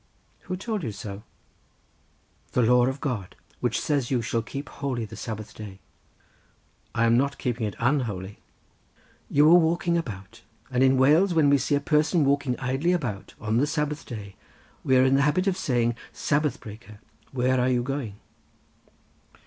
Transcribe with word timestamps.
"Who 0.49 0.57
told 0.57 0.81
you 0.81 0.91
so?" 0.91 1.21
"The 2.53 2.63
law 2.63 2.87
of 2.87 3.01
God, 3.01 3.35
which 3.59 3.79
says 3.79 4.09
you 4.09 4.23
shall 4.23 4.41
keep 4.41 4.67
holy 4.67 5.05
the 5.05 5.15
Sabbath 5.15 5.53
day." 5.53 5.79
"I 6.95 7.05
am 7.05 7.17
not 7.19 7.37
keeping 7.37 7.67
it 7.67 7.75
unholy." 7.77 8.39
"You 9.29 9.47
are 9.51 9.59
walking 9.59 9.99
about, 9.99 10.41
and 10.71 10.81
in 10.81 10.97
Wales 10.97 11.35
when 11.35 11.51
we 11.51 11.59
see 11.59 11.75
a 11.75 11.79
person 11.79 12.25
walking 12.25 12.59
idly 12.59 12.93
about, 12.93 13.35
on 13.39 13.57
the 13.57 13.67
Sabbath 13.67 14.03
day, 14.03 14.35
we 14.83 14.97
are 14.97 15.05
in 15.05 15.13
the 15.17 15.21
habit 15.21 15.45
of 15.45 15.55
saying 15.55 15.93
Sabbath 16.11 16.59
breaker; 16.59 16.97
where 17.31 17.61
are 17.61 17.69
you 17.69 17.83
going?" 17.83 18.15